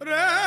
[0.00, 0.37] Re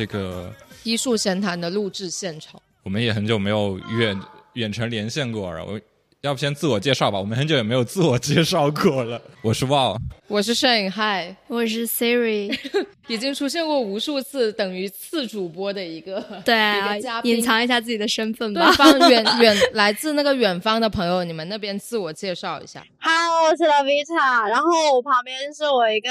[0.00, 0.50] 这个
[0.82, 4.18] 医术闲谈的录制现场，我们也很久没有远
[4.54, 5.62] 远程连线过了。
[5.62, 5.78] 我
[6.22, 7.18] 要不先自我介绍吧？
[7.18, 9.20] 我们很久也没有自我介绍过了。
[9.44, 12.58] 我是 Wow，我是摄影嗨，我是 Siri，
[13.08, 18.68] 已经出现过无数次，等于次主播的一个 对啊，隐藏一下自己的身份吧。
[18.68, 22.82] 对方远远来自那个远方的朋友，你们那边自我介绍一下。
[23.00, 26.08] Hello，我是 Lavita，然后我旁边是我一个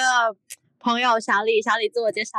[0.80, 2.34] 朋友小李，小李自我介绍。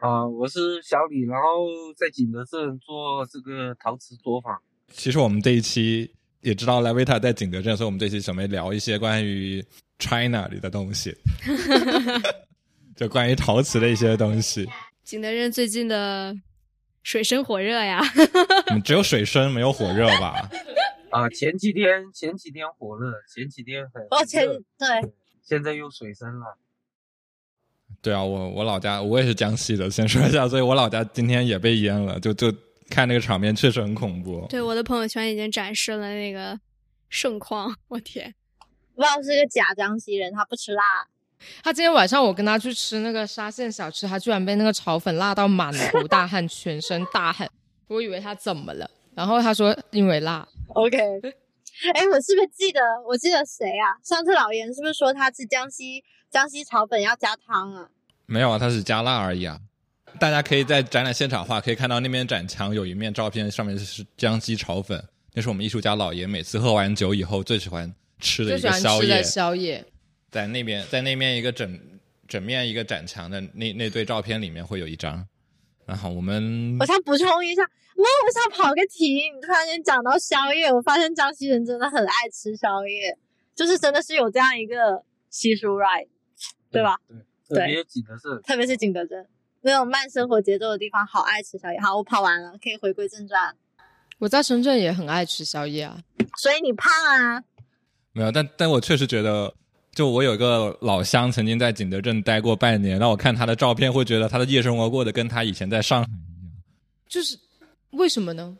[0.00, 4.56] 啊，我是小李，然后在景德镇做这个陶瓷作坊。
[4.92, 9.64] 其实我们这一期也知道 Lavita 在景德镇，所以我们这期准备聊一些关于
[9.98, 11.16] China 里的东西，
[12.94, 14.68] 就关于陶瓷的一些东西。
[15.02, 16.32] 景德镇最近的
[17.02, 18.00] 水深火热呀，
[18.84, 20.48] 只有水深没有火热吧？
[21.10, 24.46] 啊，前几天前几天火热，前几天很哦前
[24.78, 26.56] 对，现在又水深了。
[28.00, 32.52] 对啊，我我老家我也是江西的，先说一下，所以我老家今天也被淹了，就就
[32.88, 34.46] 看那个场面确实很恐怖。
[34.48, 36.58] 对，我的朋友圈已经展示了那个
[37.08, 38.34] 盛况， 我天，
[38.94, 40.82] 旺是个假江西人，他不吃辣。
[41.62, 47.48] 他今天晚上我跟他去吃那个沙县小吃，他居然被那个炒粉辣到满头大汗，全身大汗，
[47.88, 50.46] 我以为他怎么了，然后他说因为辣。
[50.74, 50.98] OK，
[51.94, 52.80] 哎，我是不是记得？
[53.06, 53.98] 我记得谁啊？
[54.02, 56.02] 上次老严是不是说他吃江西？
[56.30, 57.88] 江西炒粉要加汤啊？
[58.26, 59.58] 没有啊，它是加辣而已啊。
[60.18, 65.02] 大家可以在展览现场的话，可以看到那面展墙有一面照片，上面是江西炒粉，
[65.34, 69.22] 那是我们艺术家老爷每次喝完酒以后最喜欢吃的一个宵夜。
[69.22, 69.84] 宵夜
[70.30, 71.78] 在那边，在那面一个整
[72.26, 75.26] 整面一个展墙的那那对照片里面会有一张。
[75.86, 79.14] 然后我们，我想补充一下，我我想跑个题。
[79.30, 83.16] 你突然间讲到宵夜，我发现江西人真的很爱吃宵夜，
[83.54, 86.08] 就是真的是有这样一个习俗，right？
[86.70, 86.96] 对吧？
[87.48, 89.26] 对，特别景德镇，特别是景德镇
[89.62, 91.80] 那种慢生活节奏的地方，好爱吃宵夜。
[91.80, 93.54] 好，我跑完了，可以回归正传。
[94.18, 95.98] 我在深圳也很爱吃宵夜啊，
[96.36, 97.42] 所以你胖啊？
[98.12, 99.52] 没有，但但我确实觉得，
[99.92, 106.52] 就我有一个老乡曾经在景德镇待过半年，让我看他的照片，会觉得他的夜生活过得跟他以前在上海一样。
[107.08, 107.38] 就是
[107.92, 108.56] 为什么呢？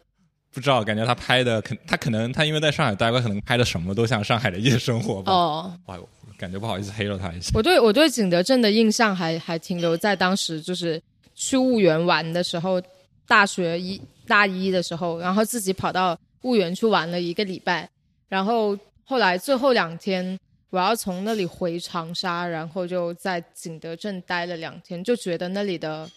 [0.50, 5.32] 不知道，感觉他拍的，可他可能他因为在上海待过，可能拍的什么都像上海的夜生活吧。
[5.32, 5.98] 哦，哇。
[6.38, 7.50] 感觉不好意思黑了他一下。
[7.54, 11.02] 我对我对景德镇的印象还还停留在当时就是
[11.34, 12.80] 去婺源玩的时候，
[13.26, 17.90] 大学一大一的时候，然后自己跑到婺源去玩了一个礼拜，
[18.28, 20.38] 然后后来最后两天
[20.70, 26.08] 我要从那里回长沙，然后就在景德镇待了两天，就觉得那里的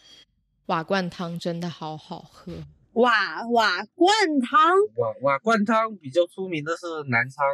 [0.67, 2.53] 瓦罐汤真的好好喝。
[2.93, 3.11] 瓦
[3.49, 4.09] 瓦罐
[4.41, 4.59] 汤，
[4.97, 7.45] 瓦瓦罐汤比较出名的是南昌。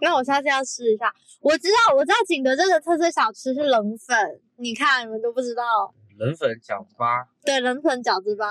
[0.00, 1.12] 那我下次要试一下。
[1.40, 5.62] 我知道，我知道景德镇的特色小吃是冷粉，你看你们都不知道。
[6.18, 7.26] 冷粉饺子吧？
[7.44, 8.46] 对，冷粉饺子吧。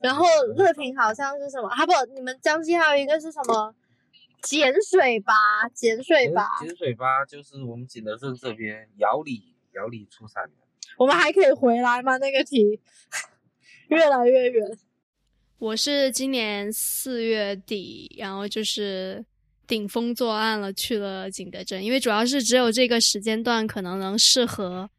[0.00, 0.24] 然后
[0.56, 1.68] 乐平好像是什么？
[1.68, 3.74] 啊不，你们江西还有一个是什么？
[4.42, 5.34] 碱水吧，
[5.74, 6.46] 碱水吧。
[6.60, 10.52] 碱水吧，就是我们景德镇这边瑶里瑶里出产的。
[10.96, 12.16] 我们还可以回来吗？
[12.18, 12.80] 那个题
[13.88, 14.78] 越来越远。
[15.58, 19.26] 我是今年四月底，然后就是。
[19.70, 24.90] 顶风作案了，去了景德镇，因为主要是只有这个时间段可能能适合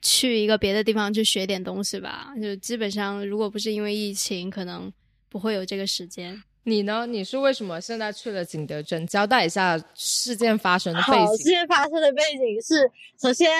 [0.00, 2.32] 去一个别的地方去学点东西吧。
[2.40, 4.92] 就基本上，如果不是因为疫情，可能
[5.28, 6.40] 不会有这个时间。
[6.64, 7.06] 你呢？
[7.06, 9.06] 你是为什么现在去了景德镇？
[9.06, 11.44] 交代一下事件发生的背景，事。
[11.44, 12.90] 件发生的背景是，
[13.20, 13.50] 首先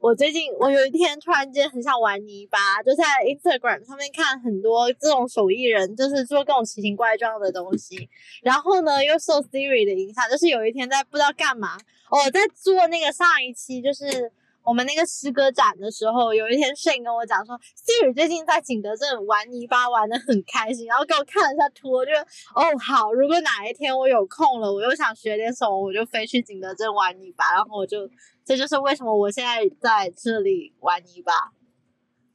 [0.00, 8.08] 我最近我有一天突然间很想玩泥巴，就在 Instagram 上面看很多这种手艺人，就是做各种奇形怪状的东西。
[8.42, 11.76] 然后呢，又受 Siri 的影响，就是有一天在不知道干嘛，
[12.10, 14.32] 哦，我在做那个上一期就是。
[14.68, 22.12] 我们那个诗歌展的时候，有一天 Shane 跟我讲说，Siri 最近在景德镇玩泥巴玩的很开心，然后给我看了一下图，我就
[22.54, 28.06] 哦好，如果哪一天我有空了，我又想学点什么，我就飞去景德镇玩泥巴，然后我就
[28.44, 31.32] 这就是为什么我现在在这里玩泥巴，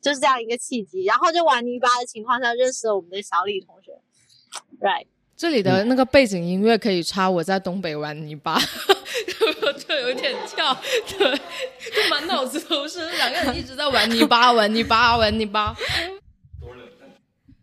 [0.02, 1.04] 就是这样一个契机。
[1.06, 3.92] 然后就玩泥巴的情况下认识了我们的小李同学
[4.82, 5.06] ，right。
[5.44, 8.58] 这里的那个背景音乐可以插我在东北玩泥巴，
[9.86, 10.74] 就有点跳，
[11.18, 15.76] 对，就满脑子都是两个人一直在玩泥巴， 玩泥巴，玩泥巴。
[16.62, 16.88] 多冷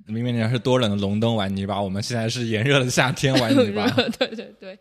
[0.08, 3.88] 明明人家是多冷的隆冬玩泥巴，我们现在是炎热的夏天玩泥巴。
[4.18, 4.78] 对对对，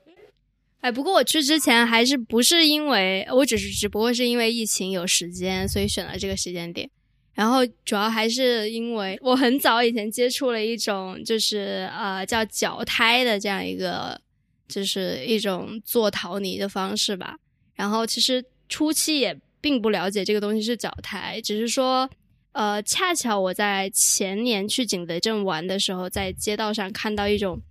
[0.81, 6.89] 哎，不过我去之前还是不是因为我只是只不过是因为疫情有时间，所以选了这个时间点。
[7.33, 14.19] 然后主要还是因为我很早以前接触了一种就是呃叫脚胎的这样一个，
[14.67, 17.37] 就是一种做陶泥的方式吧。
[17.75, 22.09] 然后其实初期也并不了解这个东西是脚胎，只是说
[22.51, 27.61] 呃恰巧我在前年去景德镇玩的时候，在街道上看到一种。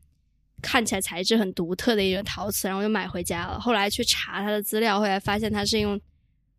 [0.61, 3.61] 看起来材质很独特的一种陶瓷，然后我就买回家了。
[3.61, 6.01] 后来去查它的资料，后来发现它是用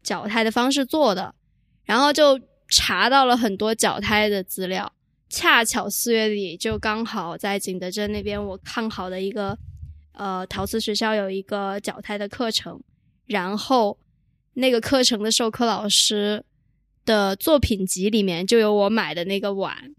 [0.01, 1.35] 脚胎的方式做的，
[1.83, 2.39] 然后就
[2.69, 4.93] 查到了很多脚胎的资料。
[5.27, 9.55] 恰巧四月底就刚好在景德镇那边，我看好的一个
[10.13, 12.81] 呃陶瓷学校有一个脚胎的课程，
[13.27, 13.95] 然后
[14.53, 16.43] 那个课程的授课老师
[17.05, 19.93] 的作品集里面就有我买的那个碗，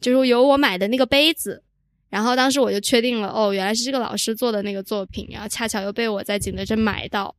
[0.00, 1.64] 就是有我买的那个杯子。
[2.08, 7.34] 然后当时我就确定了，哦，原来是这个老师做的那个作品，然后恰巧又被我在景德镇买到，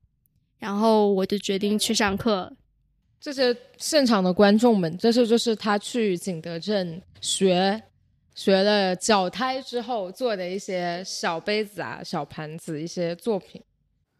[0.59, 2.53] 然后我就决定去上课。
[3.19, 7.81] 这些现场的观众们，这是就是他去景德镇学
[8.35, 13.61] 学了脚胎之后做的一些小杯子啊、小盘子一些作品。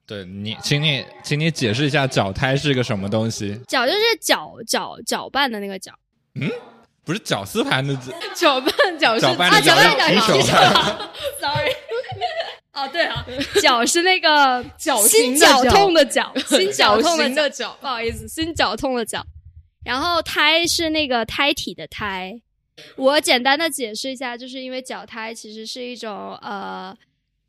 [0.06, 3.60] 对你，请你，请你解释一下脚胎是个什么东西？
[3.68, 5.94] 搅就是搅搅搅拌的那个搅，
[7.04, 7.96] 不是绞丝盘的
[8.36, 11.37] 搅拌搅是搅拌啊，的搅拌搅提手搅，sorry。
[12.88, 13.26] 哦，对啊，
[13.62, 19.26] 脚是那个脚心绞 绞痛的绞，心绞痛的绞，不好意思，心绞痛的绞。
[19.86, 22.42] 然后胎是那个胎体的胎。
[22.96, 26.96] 我简单的解释一下，就是因为脚胎其实是一种呃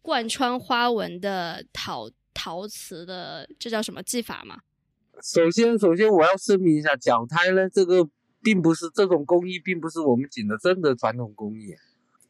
[0.01, 4.59] 贯穿花纹的陶陶瓷的，这叫什么技法嘛？
[5.23, 8.09] 首先，首先我要声明一下，脚胎呢，这个
[8.43, 11.75] 并不是这种工艺，并不是我们景德镇的传统工艺。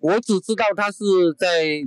[0.00, 1.04] 我只知道它是
[1.38, 1.82] 在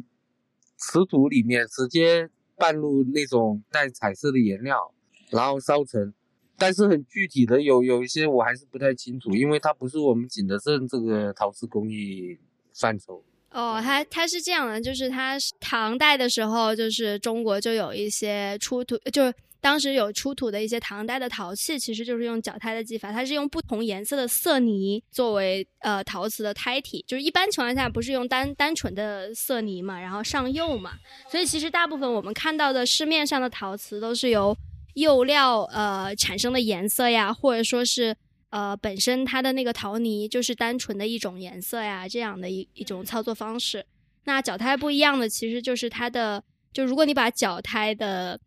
[0.82, 4.92] 瓷土里面直接拌入那种带彩色的颜料，
[5.30, 6.12] 然后烧成。
[6.58, 12.38] 但是很具体的有有一些我还是不太清楚，因为它不是我们景德镇这个陶瓷工艺
[12.74, 13.24] 范畴。
[13.52, 30.94] 哦，它它是这样的，就是它唐代的时候，就是中国就有一些出土，就是当时有出土的一些唐代的陶器，其实就是用脚胎的技法，它是用不同颜色的色泥作为呃陶瓷的胎体，就是一般情况下不是用单单纯的色泥嘛，然后上釉嘛，
[31.30, 34.58] 所以其实大部分我们看到的市面上的陶瓷都是由
[34.96, 38.16] 釉料呃产生的颜色呀，或者说是
[38.50, 43.86] 呃本身它的那个陶泥就是单纯的一种颜色呀，这样的一一种操作方式。
[44.24, 46.44] 那脚胎不一样的，其实就是它的，
[46.74, 48.40] 就如果你把脚胎的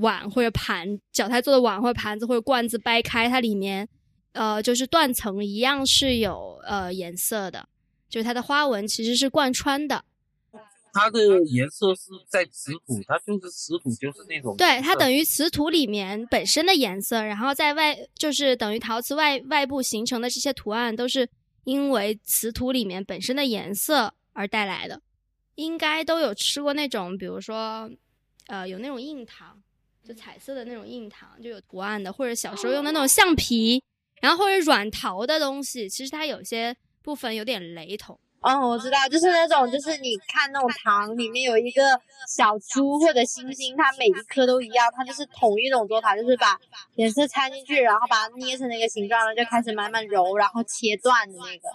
[0.00, 3.88] 碗或者盘，脚胎做的碗或者盘子或者罐子掰开，它里面
[4.32, 7.68] 呃就是断层一样是有呃颜色的，
[8.08, 10.04] 就是它的花纹其实是贯穿的。
[10.92, 21.28] 它的颜色是在瓷土，它就是瓷土，就是那种对，它等于于瓷土里面本身的颜色，然后在外就是等于陶瓷外外部形成的这些图案，都是
[21.64, 25.02] 因为瓷土里面本身的颜色而带来的。
[25.56, 27.90] 应该都有吃过那种，比如说，
[28.46, 29.60] 呃，有那种硬糖，
[30.08, 33.82] 就彩色的那种硬糖，就有图案的，或者小时候用的那种橡皮，
[34.22, 38.18] 然后或者软陶的东西，其实它有些部分有点雷同。
[38.40, 46.56] 哦，我知道，就是那种，就是你看那种糖里面有一个小猪或者星星，它每一颗都一样，它就是同一种做法，就是把
[46.94, 51.68] 颜色掺进去，然后把它捏成那个形状，然后就开始慢慢揉，然后切断的那个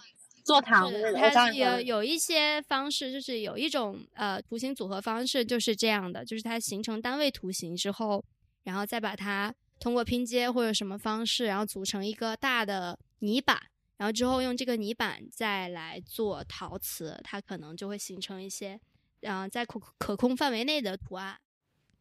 [0.43, 1.19] 做糖的那是个。
[1.19, 8.23] 我知道它是有有一些方式，就是有一种呃图形组合方式就是这样的，就是它形成单位图形之后，
[8.63, 13.59] 然后再把它通过拼接或者什么方式，然后组成一个大的泥板，
[13.97, 18.79] 然后之后用这个泥板再来做陶瓷，它可能就会形成一些，
[19.21, 21.37] 嗯，在可可控范围内的图案。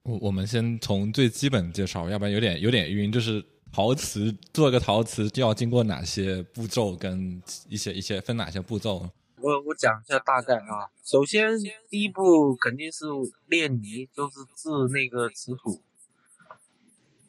[0.04, 3.12] 我我们先从最基本介绍，要不然有点有点晕。
[3.12, 3.40] 就是
[3.72, 9.08] 陶瓷做一个陶瓷就要经过哪些步骤，跟一些一些分哪些步骤？
[9.40, 10.90] 我我讲一下大概啊。
[11.02, 13.06] 首先第一步肯定是
[13.46, 15.80] 炼泥，就是制那个瓷土。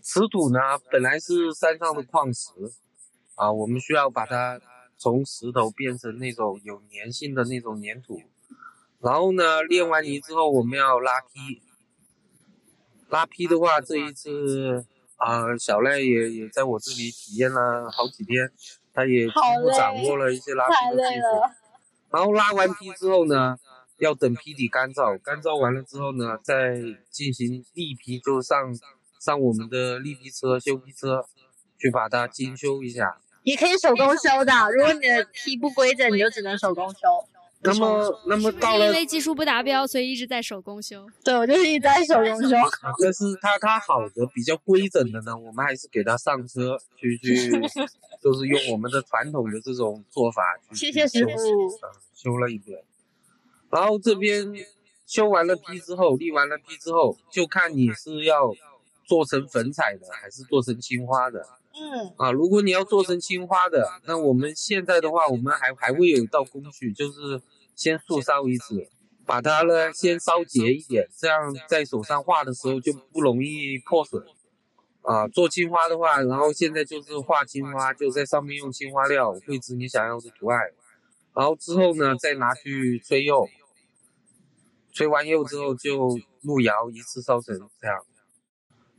[0.02, 0.60] 瓷土呢
[0.92, 2.50] 本来是山上的矿石
[3.36, 4.60] 啊，我们需要把它
[4.98, 8.22] 从石头变成那种有粘性的那种粘土。
[9.00, 11.62] 然后呢炼完泥之后，我们要拉坯。
[13.08, 14.86] 拉坯的话，这一次
[15.24, 18.52] 啊，小赖也也在我这里体验了好几天，
[18.94, 21.22] 他也初步掌握了一些拉皮的技术。
[22.12, 23.58] 然后拉完皮之后呢，
[24.00, 26.76] 要等皮底干燥，干燥完了之后呢，再
[27.10, 28.78] 进行立皮，就上
[29.20, 31.26] 上我们的立皮车、修皮车，
[31.80, 33.18] 去把它精修一下。
[33.44, 37.00] 也可以手工修的，如果你的皮不规整，你就只能手工修。
[37.64, 41.06] 那么，那么到了，因为技术不达标，所以一直在手工修。
[41.24, 42.56] 对，我就是一直在手工修。
[43.02, 47.52] 但是它它好的比较规整的呢，我们还是给它上车去去，
[48.22, 51.34] 就是用我们的传统的这种做法去谢谢师傅。
[52.14, 52.82] 修了一遍，
[53.70, 54.54] 然后这边
[55.06, 58.54] 修完了坯之后，立完了坯之后，就看你是要
[59.06, 61.46] 做成粉彩的，还是做成青花的。
[61.76, 67.42] 嗯啊，如果你要做成青花的，那我们现在的话，我们还还会有一道工序，就是
[67.76, 68.88] 先素烧一次，
[69.26, 74.24] 把它呢先烧结一点，这样在手上画的时候就不容易破损。
[75.02, 80.62] 啊，做青花的话，然后现在就是画青花，就在上面用青花料绘制你想要的图案，
[81.36, 83.50] 然后之后呢再拿去吹釉，
[84.94, 88.06] 吹完釉之后就入窑一次烧成这样。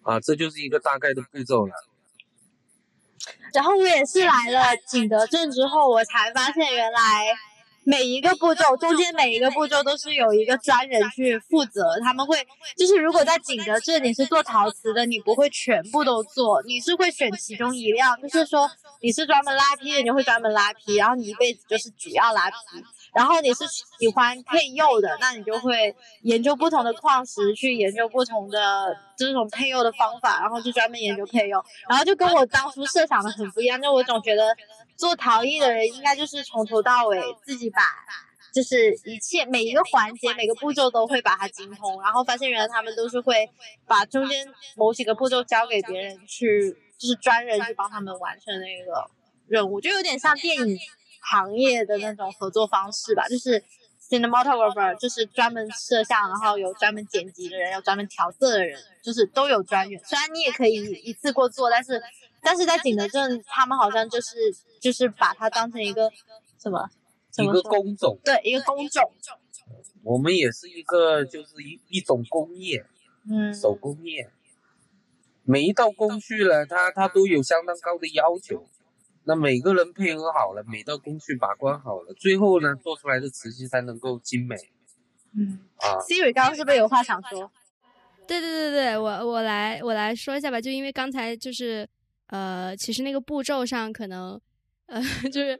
[0.03, 1.73] 啊，这就是一个大概的步骤了。
[3.55, 6.99] 然后我也是来了景德镇之后，我才发现原来
[7.85, 12.01] 每一个步骤中间每一个步骤都是有一个专人去负责。
[12.03, 12.39] 他们会
[12.77, 22.83] 就是如果在景德镇你是做陶瓷的，你不会全部都做，你是会选其中一样，就是说你是专门拉坯的，你会专门拉坯，然后你一辈子就是主要拉坯。
[23.15, 23.65] 然后你是
[24.01, 31.65] 喜欢配釉的，那你就会研究不同的矿石，去研究不同的这种配釉的方法，然后就专门研究配釉。
[31.89, 34.57] 然后就跟我当初设想的很不一样，就我总觉得
[34.97, 37.81] 做陶艺的人应该就是从头到尾自己把，
[38.53, 42.01] 就是一切每一个环节每个步骤都会把它精通。
[42.03, 43.49] 然后发现原来他们都是会
[43.87, 44.47] 把中间
[44.77, 49.11] 某几个步骤交给别人去，就是专人去帮他们完成那个
[49.47, 50.79] 任务，就有点像电影。
[51.27, 53.65] 行业的那种合作方式吧，就是
[54.11, 59.99] cinematographer，就是专门摄像，然后有专门剪辑的人，有专门调色的人，就是都有专员。
[60.05, 61.99] 虽然你也可以一次过做，但是
[62.45, 64.37] 但是在景德镇，他们好像就是
[64.81, 66.11] 就是把它当成一个
[66.61, 66.89] 什么
[67.39, 69.11] 一个工种，对，一个工种。
[70.03, 72.85] 我们也是一个就是一一种工业，
[73.31, 74.31] 嗯，手工业。
[75.45, 78.67] 每一道工序呢，它它都有相当高的要求。
[79.25, 84.55] 那每个人配合好了，每道工序把关好了，最后呢，做出来的瓷器才能够精美。
[85.37, 87.51] 嗯啊，Siri 刚刚是不是有话想说？
[88.27, 91.89] 对对对对，我我来我来说一下吧，就因为刚才就是
[92.29, 94.41] 呃，其实那个步骤上可能
[94.87, 95.01] 呃，
[95.33, 95.59] 就是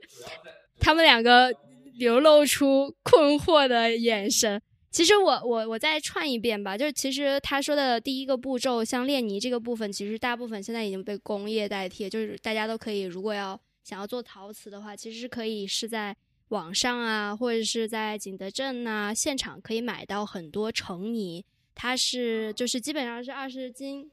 [0.81, 1.55] 他们两个
[1.95, 4.61] 流露出困惑的眼神。
[4.91, 16.17] 其实我我我再串一遍吧，就是其实他说的第一个步骤，像炼泥这个部分，其实大部分现在已经被工业代替，就是大家都可以，如果要想要做陶瓷的话，其实是可以是在
[16.51, 21.45] 网上啊，或者是在景德镇呐现场可以买到很多成泥，
[21.75, 24.09] 它是就是基本上是二十斤，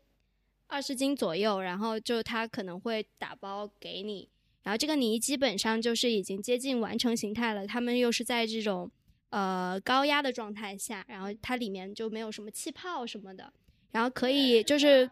[0.71, 4.29] 二十斤左右，然后就它可能会打包给你，
[4.63, 8.89] 然后这个泥基本上就是已经接近完成形态了，他们又是在这种。
[9.31, 13.53] 呃，高压的状态下，然后它里面就没有什么气泡什么的，
[13.91, 15.09] 然后可以就是，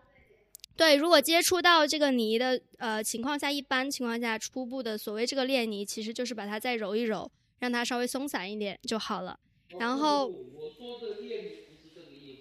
[0.76, 9.40] 对，如果接触到这个泥的呃情况下，一般情况下初步的所谓这个炼泥，其实就是把它再揉一揉，让它稍微松散一点就好了。
[9.80, 10.28] 然后，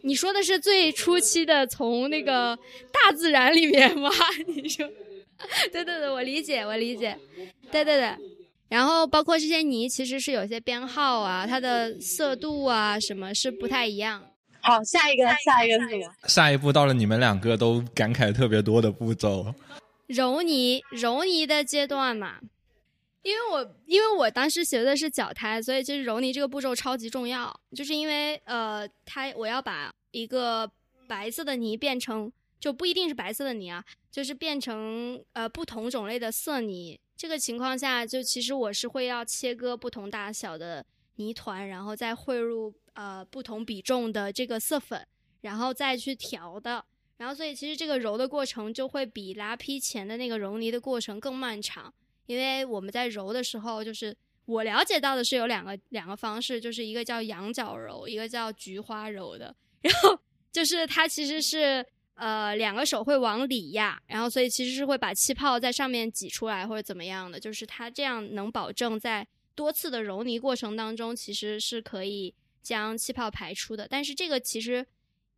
[0.02, 2.58] 你说的是最初期的从那个
[2.92, 4.10] 大自然里面吗？
[4.46, 4.88] 你说，
[5.72, 7.16] 对对对，我理解，我理解，
[7.70, 8.14] 对对对。
[8.68, 14.22] 然后包括这些泥，其实是有些编号啊，它的色度啊，什么是不太一样。
[14.60, 16.12] 好，下一个，下一个是什么？
[16.26, 19.54] 下一步到了你们两个都感慨特别多的步骤，
[20.06, 22.40] 揉泥，揉泥的阶段嘛。
[23.28, 27.54] 因为我因为我当时学的是脚胎，所以其实揉泥这个步骤超级重要。
[27.76, 30.70] 就是因为呃，它我要把一个
[31.06, 36.98] 白色的泥变成，就不一定是白色的泥啊，就是变成呃不同种类的色泥。
[37.16, 45.06] 这个情况下，就其实我是会要切割不同大小的泥团，然后再汇入呃不同比重的这个色粉，
[45.42, 46.82] 然后再去调的。
[47.18, 51.92] 然后所以其实这个揉的过程就会比拉坯前的那个揉泥的过程更漫长，
[52.28, 59.52] 因为我们在揉的时候，就是我了解到的是有两个两个方式，就是一个叫羊角揉，一个叫菊花揉的。
[59.80, 60.16] 然后
[60.52, 73.88] 就是它其实是呃两个手会往里压，然后所以其实是会把气泡在上面挤出来或者怎么样的，就是它这样能保证在多次的揉泥过程当中，其实是可以将气泡排出的。
[73.88, 74.86] 但是这个其实。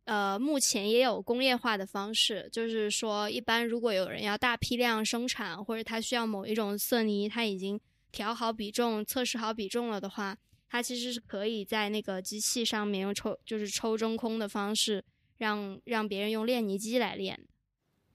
[0.05, 7.79] 呃，目前也有工业化的方式，就是说，一般如果有人要大批量生产，或者他需要某一种色泥，他已经
[8.11, 10.35] 调好比重、测试好比重了的话，
[10.67, 15.03] 他其实是可以在那个机器上面用抽，就是抽真空的方式，
[15.37, 17.39] 让让别人用炼泥机来炼。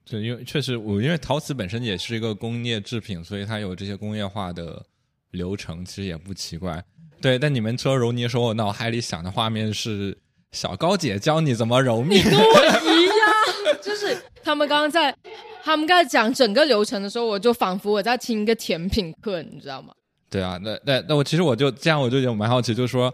[0.03, 4.85] 对，因为确实我因为陶瓷本身也是一个工业制品，所以它有这些工业化的
[5.31, 6.83] 流程，其实也不奇怪。
[7.21, 10.17] 对，但你们说揉泥的时候，我脑海里想的画面是。
[10.51, 15.15] 小高姐教你怎么揉面， 跟我一样，就是他们刚刚在，
[15.63, 19.93] 他们刚才讲整个流程的时候，我就仿佛我在听一个甜品课，你知道吗？
[20.29, 23.13] 对啊，那那那我其实我就这样，我就有蛮好奇，就是说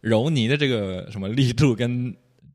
[0.00, 2.14] 揉泥的这个什么力度跟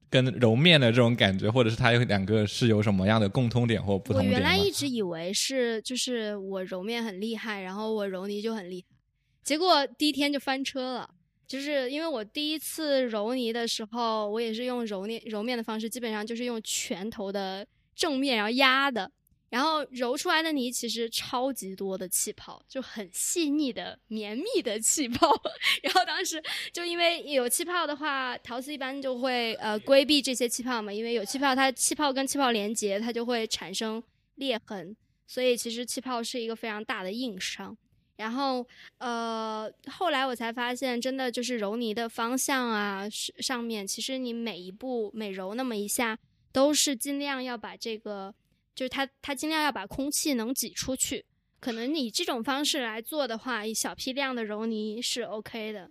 [0.09, 4.33] 跟揉面的这种感觉，或者是它有两个是有什么样的共通点或不同点？
[4.33, 8.95] 我原来一直以为是就是我揉面很厉害，然后我揉泥就很厉害，
[9.43, 11.09] 结果第一天就翻车了。
[11.49, 17.65] 就是因为我第一次揉泥的时候，我也是用揉捏揉面的方式，基本上就是用拳头的
[17.95, 19.11] 正面然后压的，
[19.49, 25.27] 然后揉出来的泥其实超级多的气泡，就很细腻的绵密的气泡。
[25.81, 26.39] 然后当时
[26.71, 34.03] 就因为有气泡的话，陶瓷一般就会呃规避这些气泡嘛，因为有气泡，它气泡跟气泡连接，它就会产生
[34.35, 37.75] 裂痕，所以其实气泡是一个非常大的硬伤。
[38.19, 46.19] 然后，呃，后来我才发现，真的就是揉泥的方向啊，上面其实你每一步每揉那么一下，
[46.51, 48.35] 都是尽量要把这个，
[48.75, 51.25] 就是它它尽量要把空气能挤出去。
[51.61, 55.89] 可能你这种方式来做的话，以小批量的揉泥是 OK 的。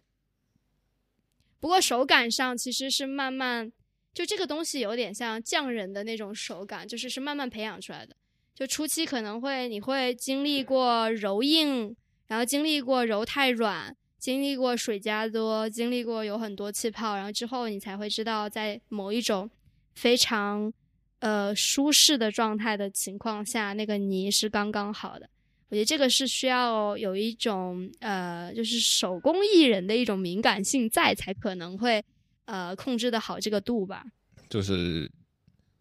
[1.59, 3.73] 不过手感上其实是慢慢，
[4.13, 8.15] 就这个东西有点像匠人的那种手感，就是是慢慢培养出来的。
[8.55, 11.97] 就初期可能会你会经历过揉硬。
[12.29, 19.51] 然后经历过揉太软，经历过水加多，经历过有很多气泡，然后之后你才会知道，在某一种
[19.95, 20.73] 非常
[21.21, 25.29] 呃舒适的状态的情况下，那个泥是刚刚好的。
[25.71, 32.03] 我觉得这个是需要有一种呃，就是手工艺人的一种敏感性在，才可能会
[32.47, 34.03] 呃控制的好这个度吧。
[34.49, 35.11] 就是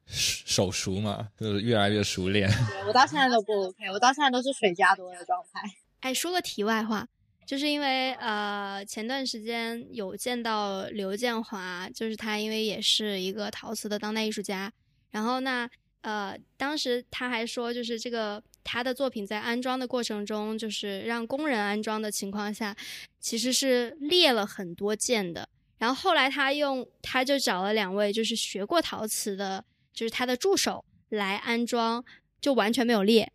[0.06, 2.50] 手熟嘛，就是越来越熟练。
[2.86, 5.62] 我到现在都不 OK，我到现在都是水加多的状态。
[6.08, 7.06] 哎，说个题外话，
[7.46, 14.72] 就是因为呃，前段时间有见到刘建华，就是他，因为也是一个陶瓷的当代艺术家。
[15.12, 15.70] 然后那
[16.04, 22.74] 呃，当时他还说，就是这个他的作品在安装的过程中，就是让工人安装的情况下，
[23.20, 25.50] 其实是裂了很多件的。
[25.78, 32.06] 然后后来他用，他就找了两位就是学过陶瓷的，就是他的助手来安装，
[32.40, 33.30] 就完全没有裂。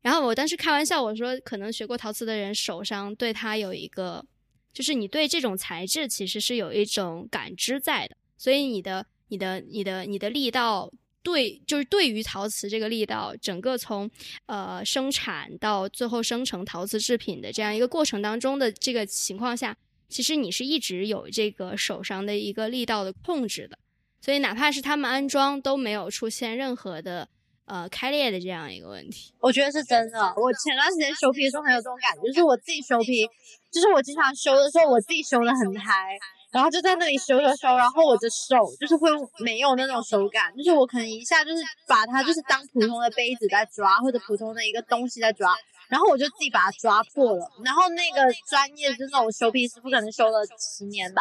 [0.00, 4.24] 然后我当时开玩笑我说，可能学过陶瓷的人手上对它有一个，
[4.72, 14.08] 就是你对这种材质其实是有一种感知在的，所以你的、你的、你的、你的力道对，就是对于陶瓷这个力道，整个从
[14.46, 19.76] 呃生产到最后生成陶瓷制品的这样一个过程当中的这个情况下，
[20.08, 23.76] 其实你是一直有这个手上的一个力道的控制的，
[24.22, 27.28] 所以哪怕是他们安装都没有出现任何的。
[27.68, 30.18] 呃，开裂的这样一个问题，我觉得是真的。
[30.36, 33.28] 我前段时间修皮的时候很有这种感觉，就是我自己修皮，
[33.70, 36.16] 就是我经常修的时候，我自己修的很嗨，
[36.50, 39.10] 然后就在那里修修修，然后我的手就是会
[39.44, 45.54] 没有那种手感，就是我可能一下就是把它就是当普通的杯子在抓，或者普通的一个东西在抓，
[45.90, 47.44] 然后我就自己把它抓破了。
[47.62, 51.20] 然后那个专业就那种修皮师傅可能修了十年吧，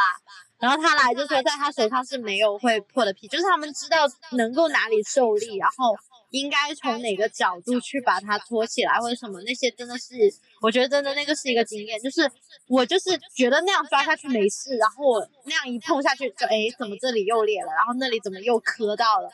[0.59, 4.07] 然后他来就说在他手上是没有会破的皮，就是他们知道
[4.37, 5.93] 能够哪里受力，然后。
[6.29, 10.13] 应该从哪个角度去把它托起来，或者什么那些真的是，
[10.61, 12.29] 我觉得真的那个是一个经验，就是
[12.67, 19.29] 我就是觉得那样抓下去没事，然后我那样一碰下去就哎怎么这里又裂了，然后那里怎么又磕到了，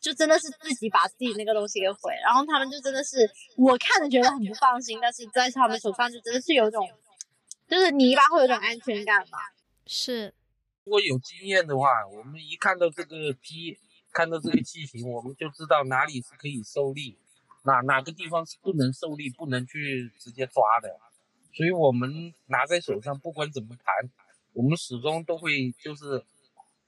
[0.00, 6.88] 就真的是自己把自己那个东西给毁，然后他们就真的是我看着觉得很不放心，但是在他们手上就真的是有种，
[7.68, 9.38] 就是泥巴会有种安全感嘛。
[9.86, 10.32] 是，
[10.84, 13.78] 如果有经验的话，我们一看到这个批。
[14.12, 17.16] 看到这个器型，我们就知道哪里是可以受力，
[17.64, 20.98] 哪哪个地方是不能受力、不能去直接抓的，
[21.54, 24.10] 所以我们拿在手上，不管怎么弹，
[24.52, 26.24] 我们始终都会就是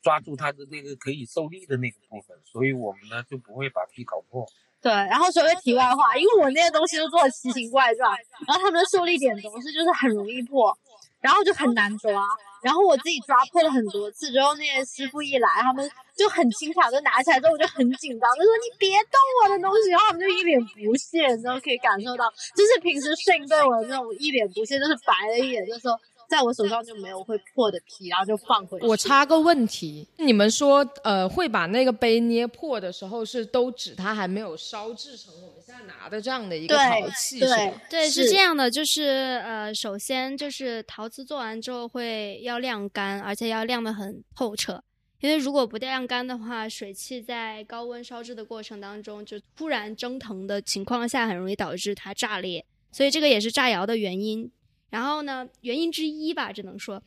[0.03, 4.47] 抓住它的那个可以受力的那个部分，所以我们呢就不会把皮搞破。
[4.81, 8.11] 对，然后说个题外话，因为我那些东西都做的奇形怪状，
[8.49, 10.77] 然后他们的受力点总是就是很容易破，
[11.23, 12.23] 然后就很难抓。
[12.63, 25.99] 然后我自己抓破了很多次之后，那些师傅一来，他们就很轻巧的拿起来之后，我就很紧张，就说你别动我的东西，然后他们就一脸不屑，然后可以感受到，就是平时训对我的那种一脸不屑，就是白了一眼，就说。
[26.33, 28.87] 在我手上就没有会破的皮，然后就放回去。
[28.87, 39.03] 我插个问题，你们说，呃，会把那个杯捏破的时候，是都指它还没有烧制成我们现在拿的这样的一个陶器，是对对，是是这样的，就是
[39.45, 44.83] 呃，首先就是陶瓷做完之后会要晾干，而且要晾得很透彻，
[45.21, 54.51] 因为如果不晾干的话，水汽在高温烧制的过程当中，就突然蒸腾的情况下，很容易导致它炸裂，所以这个也是炸窑的原因。
[54.93, 57.03] 然后呢，原因之一吧，只能说，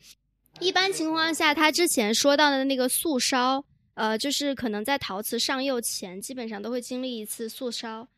[0.58, 8.08] 一般情况下，他之前说到的那个素烧，呃，就是可能在陶瓷上釉前，基本上都会经历一次素烧，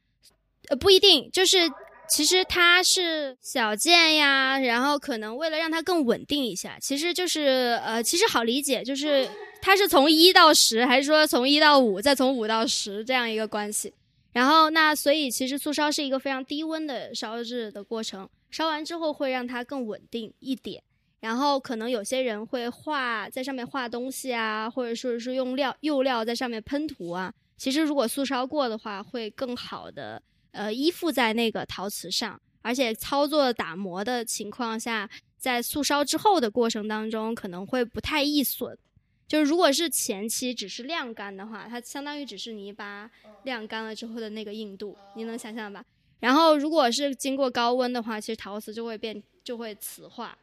[0.71, 1.71] 呃，不一定，就是
[2.09, 9.29] 其实它是小件呀，然后可能为了让它更稳定一下，其实就是呃，其实好理解，就是
[9.61, 13.93] 它是从一到十，还是说从一到五，再从五到十这样一个关系。
[14.33, 18.27] 然后那所以其实速烧是一个非常低温的烧制的过程。
[18.51, 20.83] 烧完之后会让它更稳定一点，
[21.21, 27.33] 然后可能有些人会画在上面画东西啊，或者说是用料釉料在上面喷涂啊。
[27.57, 38.79] 其实如果速烧过的话，会更好的呃依附在那个陶瓷上，而且操作打磨的情况下，在速烧之后的过程当中可能会不太易损。
[39.27, 43.11] 就是如果是前期只是晾干的话，它相当于只是泥巴
[43.43, 45.85] 晾干了之后的那个硬度，你能想象吧？
[46.21, 50.37] 然后，如果是经过高温的话，其实陶瓷就会变，就会瓷化。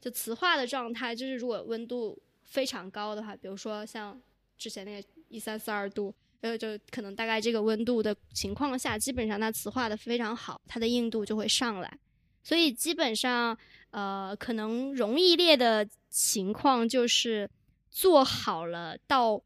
[0.00, 4.20] 就瓷化的状态，就是如果温度非常高的话，比如说像
[4.58, 11.98] 之前那个一三四二度，呃，就可能大概这个温度的情况下，基本上它瓷化的非常好，它的硬度就会上来。
[12.42, 13.56] 所以基本上，
[13.90, 17.48] 呃，可能容易裂的情况就是
[17.90, 19.40] 做好了到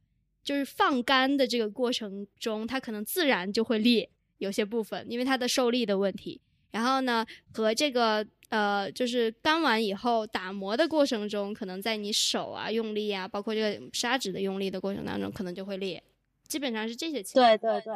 [0.44, 4.09] 就是放干的这个过程中，它可能自然就会裂。
[4.38, 16.03] 有些部分，因为它的受力的问题，然后呢，和这个呃，就是干完以后打磨的过程中，可能在你手啊用力啊，包括这个砂纸的用力的过程当中，可能就会裂。
[16.47, 17.49] 基本上是这些情况。
[17.49, 17.92] 对对对，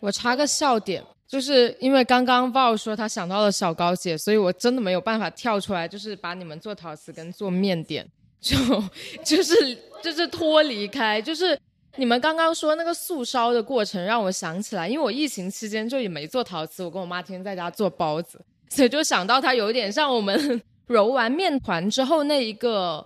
[0.00, 8.08] 我插个笑点，就是因为刚刚鲍说他想到了小高姐，所以我真的没有办法跳出来，就是把你们做陶瓷跟做面点，
[8.40, 8.56] 就
[9.24, 9.54] 就是
[10.02, 11.58] 就是脱离开，就是。
[11.96, 23.04] 你们刚刚说那个速烧的过程，让我想起来，因为我疫情期间就也没做陶瓷，我跟我妈天天在家做包子，所以就想到它有点像我们揉完面团之后那一个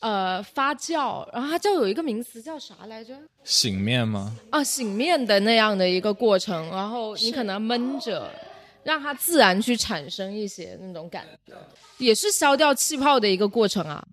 [0.00, 3.14] 呃发酵，然后它叫有一个名词叫啥来着？
[3.44, 4.36] 醒面吗？
[4.50, 8.30] 啊，醒面的那样的一个过程，然后你可能闷着，
[8.84, 11.54] 让它自然去产生一些那种感觉，
[11.96, 14.06] 也是消掉气泡的一个过程啊。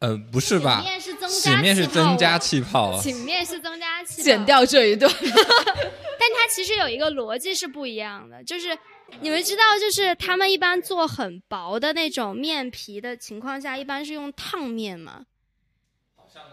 [0.00, 0.82] 呃，不是吧？
[1.28, 4.24] 洗面是增加气泡，醒 面是增加气泡。
[4.24, 8.76] 剪掉这一段， 但它其实有一个逻辑是不一样的，就是
[9.20, 15.26] 你们知道，就是他们一般做很薄的那种面皮的情况下，一般是用烫面吗？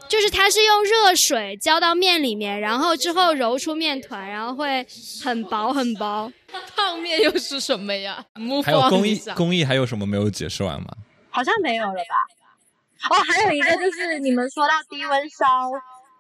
[0.10, 4.86] 就是它是用热水浇到面里面，然后之后揉出面团，然后会
[5.24, 6.32] 很薄很薄。
[6.76, 8.26] 烫面又是什么呀？
[8.66, 10.88] 还有工艺工艺还有什么没有解释完吗？
[11.30, 12.37] 好像没有了吧。
[13.10, 15.72] 哦，还有一个就是你们说到低温烧，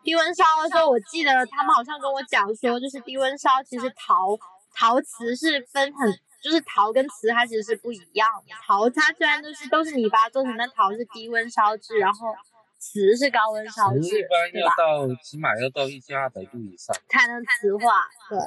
[0.04, 4.38] 低温烧的时候，我记得他们好像跟我讲说，就是低温烧其实陶
[4.74, 6.12] 陶瓷是分很，
[6.42, 8.54] 就是陶跟瓷它其实是不一样的。
[8.66, 12.34] 陶它虽然都是都是泥巴做成，但陶是低温烧制，然后
[12.78, 18.08] 瓷是高温烧制，一般要到起码要到一千二百度以上才能瓷化。
[18.30, 18.38] 对，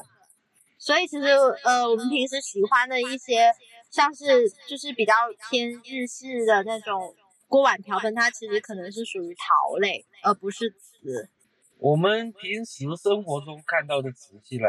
[0.79, 1.27] 所以其实
[1.65, 3.53] 呃，我们平时喜欢的一些
[3.91, 5.13] 像是就是比较
[5.51, 7.15] 偏日式的那种。
[7.51, 11.29] 锅碗瓢盆，它其实可能是属于陶类，而不是瓷。
[11.79, 14.65] 我们平时生活中看到的瓷器呢，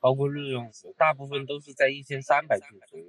[0.00, 3.06] 包括日用瓷，大部分都是在一千三百度左右。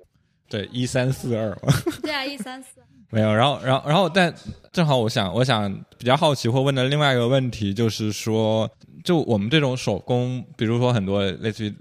[0.49, 1.55] 对，一三四二。
[2.01, 2.81] 对啊，一三四。
[3.11, 4.33] 没有，然后，然后，然后，但
[4.71, 8.69] 正好，我想，我想比较好奇或问的另外一个问题就是说，
[9.03, 11.75] 就我们这种手工，比如说很多类似于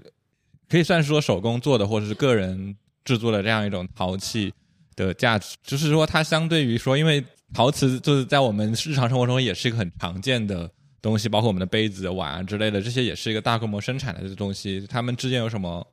[0.69, 4.53] 可以算是说手工做的，或者是个人制作的这样一种陶器。
[4.95, 7.23] 的价值就是说，它相对于说，因为
[7.53, 10.69] 陶瓷就是在我们日常生活中也是一个很常见的
[11.01, 14.85] 东西，包括我们的杯子、碗啊之类的，这些也是一个大规模生产的这东西。
[14.89, 15.85] 它们之间有什么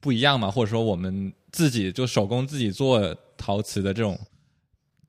[0.00, 0.50] 不一样嘛？
[0.50, 4.18] 或者说我们自己就手工自己做陶瓷的这种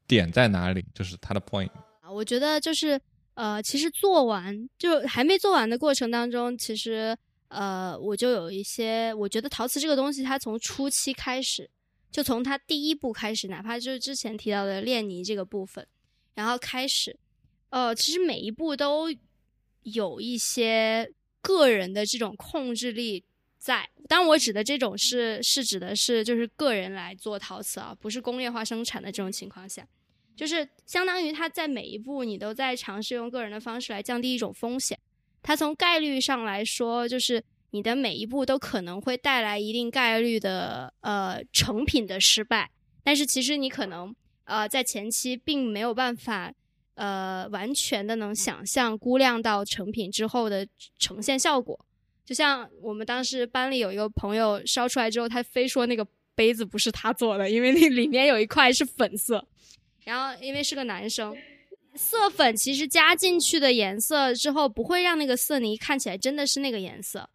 [0.07, 0.83] 点在哪里？
[0.93, 1.69] 就是它的 point。
[2.13, 2.99] 我觉得就是
[3.35, 7.15] 呃，其实做完就还没做完的过程当中，其实
[7.47, 11.69] 呃，我就有一些，我觉得陶瓷这个东西，它从初期开始，
[12.11, 15.87] 就从它第一步开始，哪怕就是之前提到的炼泥这个部分，
[16.35, 17.17] 然后开始，
[17.69, 19.07] 呃，其实每一步都
[19.83, 23.23] 有一些个人的这种控制力
[23.57, 23.89] 在。
[24.09, 29.87] 当然，我指的这种是是指的是就是个人来做陶瓷啊，不是工业化生产的这种情况下。
[30.35, 34.99] 就是相当于他在每一步你都在尝试用个人的方式来降低一种风险，
[35.41, 42.69] 它从概率上来说，就是你的每一步都可能会带来一定概率的呃成品的失败，
[43.03, 46.53] 但是其实你可能呃在前期并没有办法
[46.95, 50.67] 呃完全的能想象估量到成品之后的
[50.99, 51.85] 呈现效果，
[52.25, 56.05] 就像我们当时班里有一个朋友烧出来之后，他非说那个
[56.35, 59.47] 杯子不是他做的，因为那里面有一块是粉色。
[60.03, 61.35] 然后，因为是个男生，
[61.93, 67.29] 色粉其实加进去的颜色之后，不会让那个色泥看起来真的是那个颜色。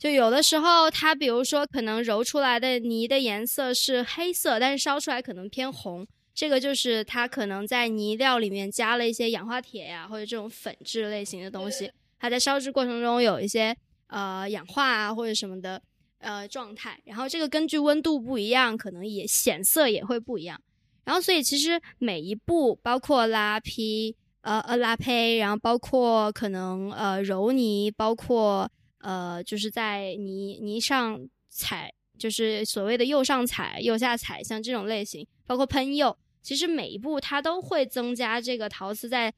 [0.00, 6.06] 就有的时候，它比如说可能揉出来的泥的颜色是黑色，但是烧出来可能偏红。
[6.32, 15.82] 这个就是它可能在泥料里面加了一些氧化铁呀，或者这种粉质类型的东西，它在烧制过程中有一些呃氧化啊或者什么的
[16.20, 16.98] 呃状态。
[17.04, 20.58] 然后这个根据温度不一样，可能也显色也会不一样。
[21.04, 39.34] 然后，所以其实每一步，包括拉坯、呃呃拉胚，然后包括可能呃揉泥，包括呃就是在泥泥上踩，就是所谓的釉上踩、釉下踩，像这种类型，包括喷釉，其实每一步它都会增加这个陶瓷在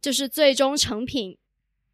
[0.00, 1.36] 就是最终成品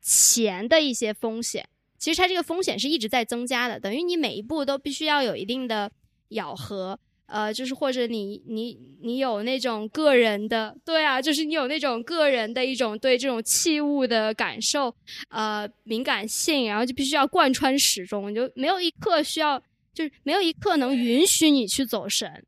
[0.00, 1.68] 前的一些风险。
[1.98, 5.92] 其实它这个风险是一直在增加的，等于你每一步都必须要有一定的
[6.30, 6.98] 咬合。
[7.32, 14.94] 呃，就是或者你你你有那种个人的，对啊，就是你有那种个人的一种对这种器物的感受，
[15.30, 19.58] 呃，敏感性，然后就必须要贯穿始终，就没有一刻需要，
[19.94, 22.44] 就是没有一刻能允许你去走神。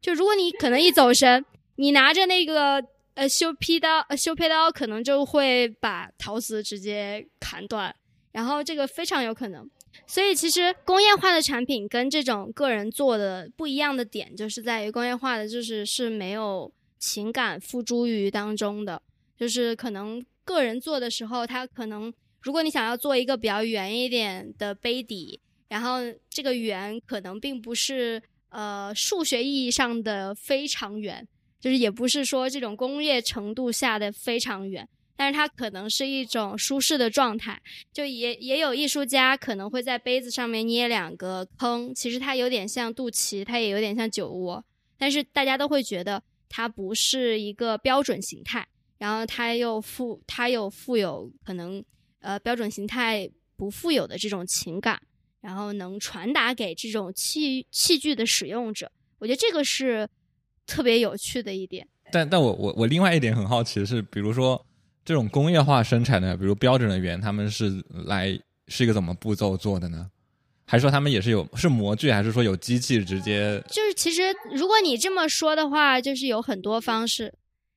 [0.00, 2.80] 就如果你可能一走神，你拿着那个
[3.14, 7.92] 呃修坯刀、呃修坯刀，可能就会把陶瓷直接砍断，
[8.30, 9.68] 然后这个非常有可能。
[10.06, 19.00] 所以，其实工业化的产品跟这种个人做的不一样的点，就是在于工业化的就是是没有情感付诸于当中的。
[19.36, 25.98] 就是可能个人做的时候，它可能如果你想要做一个比较圆一点的杯底，然后
[26.30, 31.26] 这个圆可能并不是呃数学意义上的非常圆，
[31.60, 34.88] 就是也不是说这种工业程度下的非常圆。
[35.18, 37.60] 但是它可能是一种舒适的状态，
[37.92, 44.64] 就也也有艺术家可能会在杯子上面捏两个坑，其实它有点像肚脐，它也有点像酒窝，
[44.96, 48.64] 但是大家都会觉得它不是一个标准形态，
[48.96, 51.84] 然后它又富，它又富有可能
[52.20, 55.02] 呃标准形态不富有的这种情感，
[55.40, 60.08] 然后能传达给这种器器具的使用者，我觉得这个是
[60.64, 61.88] 特别有趣的一点。
[62.12, 64.64] 但但我我我另外一点很好奇的是，比如说。
[65.08, 70.06] 这种工业化生产的，比如标准的圆，他们是来是一个怎么步骤做的呢？
[70.66, 73.58] 还是说他们也是有是模具，还是说有机器直接？
[73.70, 77.32] 就是其实如果你这么说的话，就是有很多方式，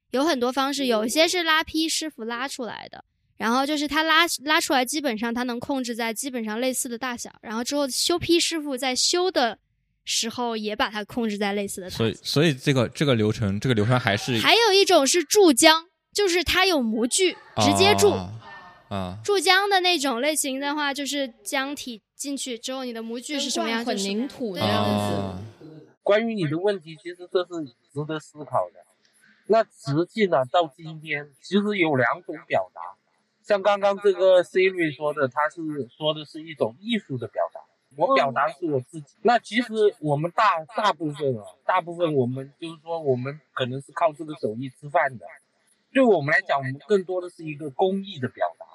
[0.10, 3.06] 有很多方式，有些是拉坯师傅拉出来的，
[3.38, 9.58] 然后就是他拉拉出来，基本上他能控制在基本上类似的大小，然后之后修坯师傅在修的
[10.04, 11.98] 时候也把它控制在类似的大小。
[11.98, 15.86] 所以，所以这个这个流程，这个流程还是还有一种是注浆。
[16.13, 18.12] 就是它有模具，直接注，
[18.89, 23.86] 啊，注浆的那种类型的话，就是浆体进去之后，你的模具是什么样子？
[23.86, 25.67] 混凝土的样子。
[26.04, 28.80] 关于你的问题，其实这是值得思考的。
[29.47, 30.45] 那实际呢？
[30.45, 32.82] 到今天其实有两种表达，
[33.43, 35.62] 像刚刚这个 Siri 说的，他是
[35.95, 37.62] 说的是一种艺术的表达。
[37.97, 39.15] 我表达是我自己。
[39.21, 45.26] 那其实我们大大部分啊，大部分我们就是说，我们可能是靠这个手艺吃饭的。
[45.93, 48.65] 对我们来讲，我们更多的是一个工艺的表达。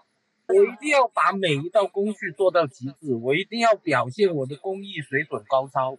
[0.48, 5.98] 我一定要把每一道工序做到极致，我一定要表现我的工艺水准高超，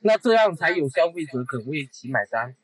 [0.00, 2.54] 那这样才有消费者肯为其买单。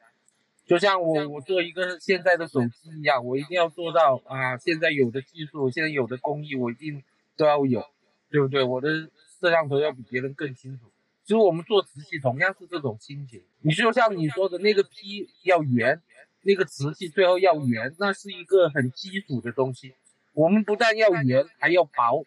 [0.65, 7.03] 就像我我做一个现在的手机一样，我一定要做到啊，现在有的技术，现在有的工艺，我一定
[7.37, 7.85] 都要有，
[8.31, 8.63] 对不对？
[8.63, 10.85] 我的摄像头要比别人更清楚。
[11.25, 13.43] 其实我们做瓷器同样是这种心情。
[13.63, 16.01] 你就像你说的那个坯要圆。
[16.45, 19.95] 那个瓷器最后要圆，那是一个很基础的东西。
[20.33, 22.25] 我们不但要圆，还要薄，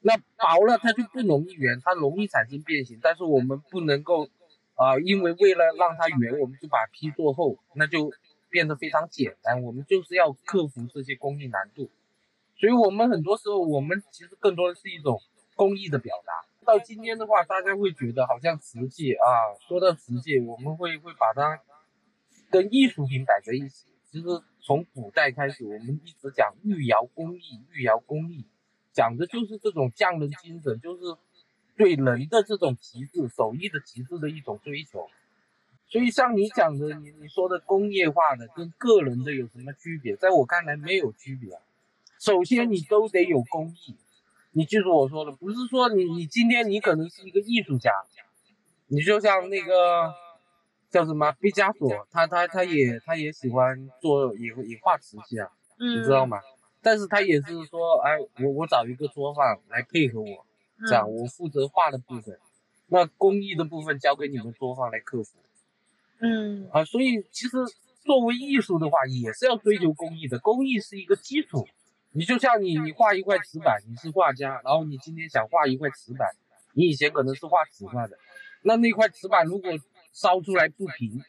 [0.00, 2.98] 那薄了它就不容易圆，它容易产生变形。
[3.02, 4.28] 但是我们不能够
[4.74, 8.12] 啊、因为为了让它圆，我们就把坯做厚，那就
[8.50, 9.62] 变得非常简单。
[9.62, 11.90] 我们就是要克服这些工艺难度，
[12.58, 15.20] 所以我们很多时候我们其实更多的是一种
[15.54, 16.44] 工艺的表达。
[16.66, 19.24] 到今天的话，大家会觉得好像瓷器啊，
[19.66, 21.58] 说到瓷器，我们会会把它
[22.50, 23.86] 跟艺术品摆在一起。
[24.10, 24.26] 其实
[24.60, 28.44] 从古代开始，我们一直讲玉窑工艺，玉窑工艺
[28.92, 31.02] 讲的就是这种匠人精神，就是
[31.76, 35.06] 对人的这种极致、手艺的极致的一种追求。
[35.88, 40.16] 所以像你讲的，你你说的工业化的跟个人的有什么区别？
[40.16, 41.58] 在我看来没有区别。
[42.18, 43.94] 首先你都得有工艺，
[44.52, 47.92] 你记住我说的，不是说你你今天你可能是一个艺术家，
[48.86, 50.14] 你就像那个
[50.96, 55.46] 叫什么毕加索，他他他也他也喜欢做也也画瓷器啊，
[55.78, 56.40] 嗯，你知道吗？
[56.80, 60.46] 但是他也是说，哎，我我找一个作坊来配合我，
[60.88, 62.38] 这样我负责画的部分，
[62.86, 65.36] 那工艺的部分交给你们作坊来克服
[66.20, 66.82] 嗯啊。
[66.82, 67.58] 所以其实
[68.02, 71.68] 作为艺术的话，也是要追求工艺的，工艺是一个基础。
[72.12, 76.34] 你就像你你画一块瓷板，你是画家，然后你今天想画一块瓷板，
[76.72, 78.16] 你以前可能是画纸画的，
[78.62, 79.70] 那那块瓷板如果
[80.16, 81.22] 烧出来不平，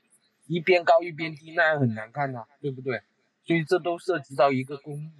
[0.47, 3.01] 一边高一边低，那样很难看呐、对不对？
[3.45, 5.11] 所以这都涉及到一个工艺。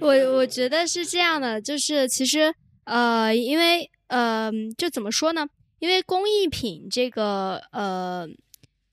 [0.00, 2.54] 我我觉得是这样的，就是其实
[2.84, 5.46] 呃，因为呃，就怎么说呢？
[5.80, 8.26] 因为工艺品这个呃，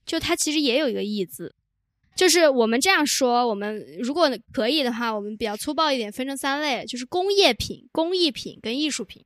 [0.05, 1.55] 就它其实也有一个“艺”字，
[2.15, 9.23] 就是我们这样说，我们如果可以的话，我们比较粗暴一点，分成三类，就是工业品、工艺品跟艺术品，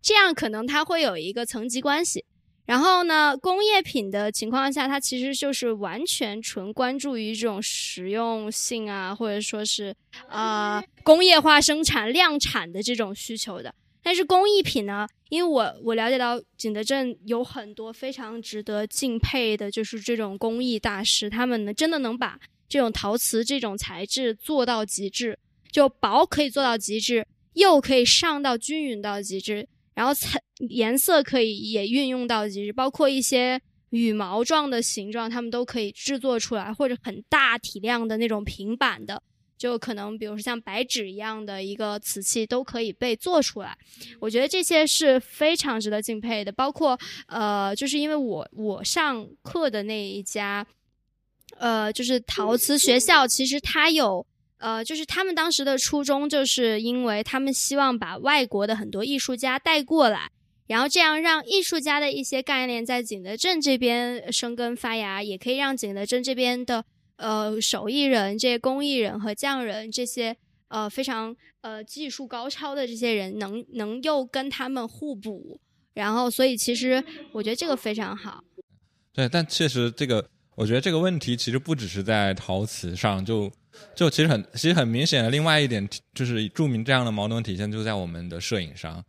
[0.00, 2.24] 这样可能它会有一个层级关系。
[2.66, 9.94] 然后呢，工业品的情况下，它其实就是完全纯关注于这种实用性啊，或者说是
[10.28, 13.72] 啊、工业化生产、量产的这种需求的。
[14.02, 25.38] 但是工艺品呢，因为我我了解到景德镇有很多非常值得敬佩的，就是这种工艺大师，他们呢真的能把这种陶瓷这种材质做到极致，
[25.70, 39.22] 就薄可以做到极致，釉可以上到均匀到极致，然后彩颜色可以也运用到极致，包括一些羽毛状的形状，他们都可以制作出来，或者很大体量的那种平板的，
[39.56, 43.74] 就可能比如说像白纸一样的一个瓷器都可以被做出来。
[44.20, 50.66] 我觉得这些是非常值得敬佩的，包括呃，就是因为我我上课的那一家，
[51.56, 54.26] 呃，就是陶瓷学校，其实它有。
[54.58, 60.30] 呃，就是他们当时的初衷，就是因为他们希望把外国的很多艺术家带过来，
[60.66, 66.84] 然后这样让艺术家的一些概念在景德镇这边生根发芽，也可以让景德镇这边的
[67.16, 70.36] 呃手艺人、这些工艺人和匠人这些
[70.68, 75.60] 呃非常呃技术高超的这些人能能又跟他们互补，
[75.94, 78.42] 然后所以其实我觉得这个非常好。
[79.12, 83.50] 对，但确实这个，我觉得这个问题其实不只是在陶瓷上，就
[83.94, 89.02] 就其实很其实很明显的另外一点就是著名这样的矛盾体现就在我们的摄影上。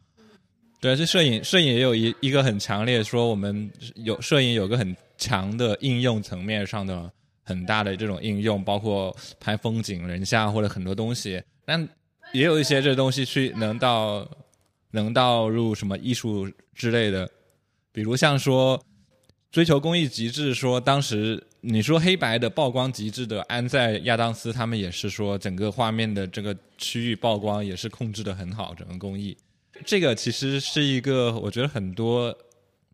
[0.79, 7.11] 对，这摄影摄影也有一一个很强烈说我们有摄影有个很强的应用层面上的
[7.43, 11.87] 很大的这种应用，包括拍风景、人像或者很多东西，但
[12.31, 14.29] 也有一些这东西去能到
[14.91, 17.27] 能到入什么艺术之类的，
[17.91, 18.79] 比如像说
[19.49, 29.35] 追求工艺极致，说当时你说黑白的曝光极致的安在亚当斯，他们也是说整个画面的这个区域曝光也是控制的很好，整个工艺。
[29.85, 32.35] 这个其实是一个我觉得很多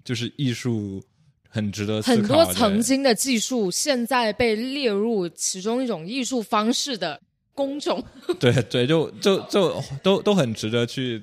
[0.03, 1.03] 就是艺术
[1.49, 7.21] 很值得思很多曾经的技术现在被列入其中一种艺术方式的
[7.53, 8.03] 工种。
[8.39, 11.21] 对对，就就就都都很值得去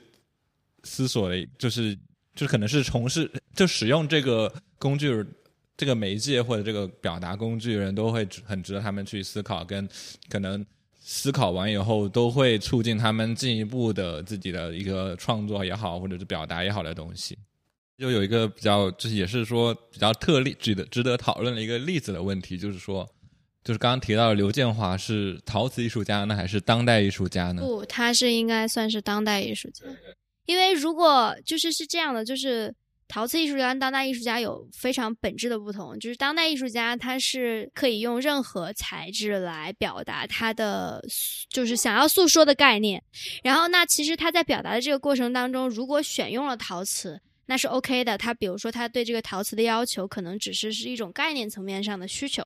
[0.85, 1.99] 思索的，就是
[2.35, 5.11] 就可能是从事就使用这个工具、
[5.81, 9.89] 这个媒介或者这个表达工具人都会很值得他们去思考，跟
[10.29, 10.63] 可能
[11.01, 17.39] 思考完以后都会促进他们进一步的自己的一个创作也好，或者是表达也好的东西。
[17.97, 23.09] 就有一个比较，就是也是说比较特例、值得值得讨论的一个例子的问题，就是说，
[23.65, 27.63] 就是刚刚提到的刘建华是陶瓷艺术家呢，还是当代艺术家呢？
[27.63, 29.87] 不，他是应该算是当代艺术家，
[30.45, 32.75] 因为如果就是是这样的，就是
[33.11, 35.99] 陶瓷艺术家跟当代艺术家有非常本质的不同。
[35.99, 41.05] 就是当代艺术家他是可以用任何材质来表达他的
[41.51, 43.03] 就是想要诉说的概念，
[43.43, 47.21] 然后那其实他在表达的这个过程当中，如果选用了陶瓷。
[47.47, 52.45] 那是 OK 的，他比如说他对这个陶瓷的要求可能只是是一种概念层面上的需求，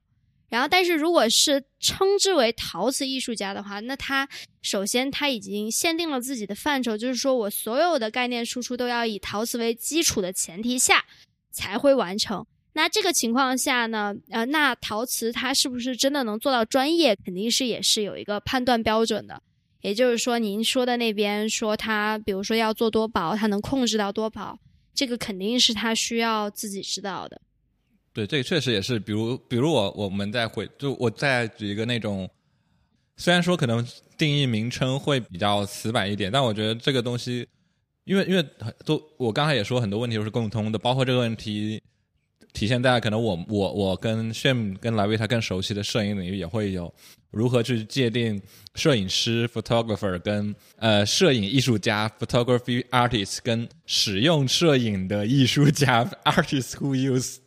[0.54, 4.28] 然后，但是如果是称之为陶瓷艺术家的话，那他
[4.62, 11.04] 首先他已经限定了自己的范畴，就是说我所有的概念输出都要以陶瓷为基础的前提下
[11.50, 12.46] 才会完成。
[12.74, 19.42] 那这个情况下呢，呃，那陶瓷它是不是真的能做到专业，肯定是也是有一个判断标准的。
[19.80, 24.56] 也就是说，您说的那边说他，比如说要做多薄，他能控制到多薄，
[24.94, 27.40] 这个肯定是他需要自己知道的。
[28.14, 32.30] 对，这个确实也是，比如，比如我我们再回，就我再举一个那种，
[33.16, 33.84] 虽然说可能
[34.16, 37.44] 定义名称会比较死板一点，但我觉得这个东西，
[38.04, 38.48] 因为因为
[38.84, 41.82] 都我刚才也说很多问题都是共通的，包括这个问题
[42.52, 46.94] 体现在可能我我我跟 Sham 跟莱维他更熟悉的摄影领域也会有
[47.32, 48.40] 如何去界定
[48.76, 57.38] 摄影师 photographer 跟呃摄影艺术家 photography artist 跟使用摄影的艺术家 artist who use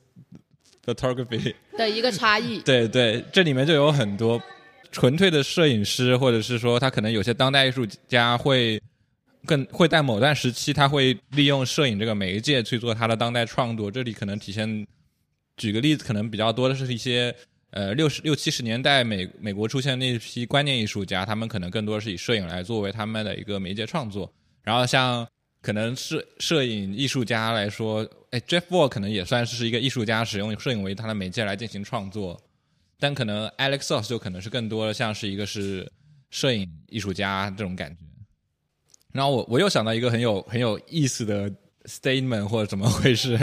[0.88, 2.60] photography 的一个差异。
[2.66, 4.42] 对对，这里面就有很多
[4.92, 8.82] 纯粹的摄影师，或者是说他可能有些当代艺术家会
[9.46, 13.92] 更会在某段时期，他会利用摄影这个媒介去做他的当代创作。
[13.92, 14.88] 这里可能体现，
[15.58, 17.36] 举个例子，可能比较多的是一些
[17.72, 24.32] 呃六十六七十年代美美国出现那一批观念艺术家，他们可能更多是以摄影来作为他们的一个媒介创作。
[24.64, 25.28] 然后像
[25.68, 32.42] 可能摄摄影艺术家来说，哎，Jeff Wall 可能也算是一个艺术家，使用摄影为他的媒介来进行创作。
[32.98, 35.92] 但可能 Alex Soss 就可能是更多的像是一个是
[36.30, 37.98] 摄影艺术家这种感觉。
[39.12, 41.52] 然后我我又想到一个很有很有意思的
[41.84, 43.38] statement 或者怎么回事，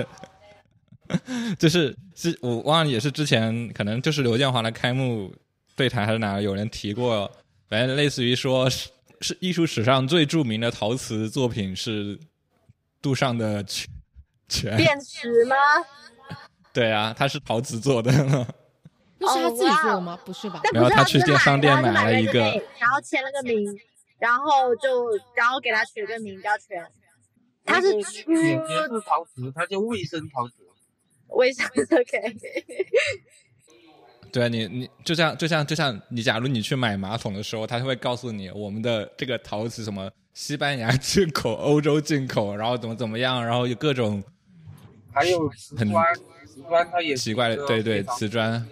[1.61, 5.31] 就是是我忘了也是之前可能就是刘建华的开幕
[5.77, 7.31] 对谈还是哪有人提过，
[7.68, 8.66] 反正类似于说
[9.25, 12.20] 是是艺术史上最著名的陶瓷作品是
[13.01, 13.89] 杜尚的泉
[14.49, 15.57] 泉，变石吗？
[16.75, 18.12] 对啊，它是陶瓷做的。
[19.16, 20.18] 那是他自己做的吗？
[20.27, 20.61] 不是吧？
[20.75, 22.41] 然后，他去店商店买了一个，
[22.79, 23.64] 然后签了个名，
[24.18, 26.87] 然后就然后给他取了个名叫全。
[27.64, 30.55] 他是出也是陶瓷，他叫卫生陶瓷。
[31.29, 31.66] 卫生
[31.99, 32.37] OK。
[34.35, 44.20] 对啊，你你就像就像就像你，假如你去买马桶的时候，他就会告诉你我们的这个陶瓷什么西班牙进口、欧洲进口，然后怎么怎么样，然后有各种，
[45.12, 46.14] 还有瓷砖，
[46.45, 48.66] 瓷砖它也奇怪的，对对，瓷砖。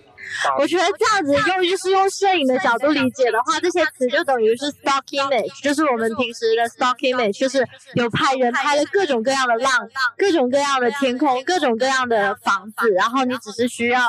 [0.59, 9.71] 我觉得这样子用就是用摄影的角度理解的话，这些词就等于是 stock image，就是我们平时的 stock image，就是有拍人拍了各种各样的浪，
[10.17, 14.01] 各种各样的天空，各种各样的房子，然后你只是需要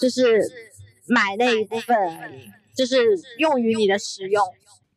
[0.00, 0.42] 就是
[1.10, 1.96] 买那一部分，
[2.74, 2.96] 就是
[3.38, 4.42] 用于你的使用。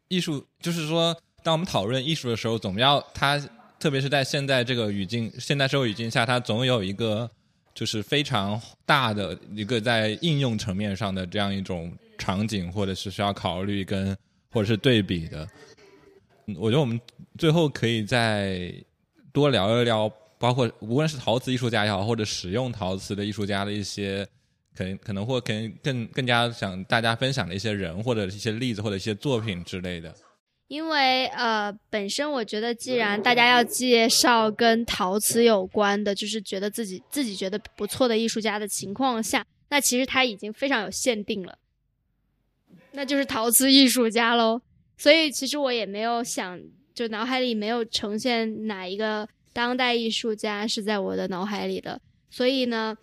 [0.07, 3.37] 艺术就是说，当我们讨论艺术的时候，总要它，
[3.77, 7.29] 特别是在现在这个语境、现代社会语境下，它总有一个。
[7.75, 14.15] 就是非常大的一个在应用层面上的这样一种场景，或者是需要考虑跟
[14.51, 15.47] 或者是对比的。
[16.55, 17.01] 我觉得我们
[17.35, 18.71] 最后可以再
[19.31, 20.07] 多聊一聊，
[20.37, 24.23] 包括无论是陶瓷艺术家也好，或者使用陶瓷的艺术家的一些，
[24.75, 30.13] 可能可能或可更更加想大家分享的一些人，或者一些例子，或者一些作品之类的。
[30.69, 41.59] 因为呃，本身我觉得，既然大家要介绍跟陶瓷有关的，就是觉得自己自己觉得不错的艺术家的情况下，那其实他已经非常有限定了，
[42.93, 44.61] 那就是陶瓷艺术家喽。
[44.97, 46.59] 所以其实我也没有想，
[46.95, 52.01] 就脑海里没有呈现哪一个当代艺术家是在我的脑海里的。
[52.31, 52.97] 所以呢，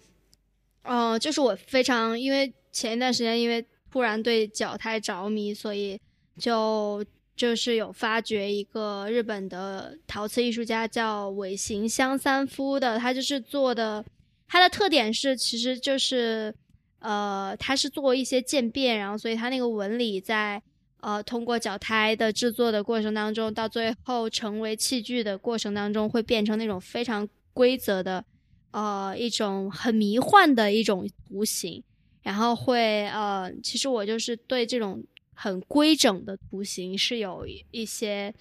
[0.84, 6.00] 哦，就是我非常因为前一段时间因为突然对脚太着迷，所以
[6.38, 7.04] 就。
[7.36, 14.04] 就是有发掘一个日本的陶瓷艺术家叫尾形香三夫的，他就是做的，
[14.46, 16.54] 他的特点是其实就是，
[16.98, 20.62] 呃，他是做一些渐变，然后所以他那个纹理在
[21.00, 28.22] 呃通过脚胎的制作的过程当中，到最后成为器具的过程当中，会变成那种非常规则的，
[28.70, 31.82] 呃，一种很迷幻的一种图形，
[32.22, 35.02] 然后会呃，其实我就是对这种。
[35.42, 38.34] 很规整的图形是有一些，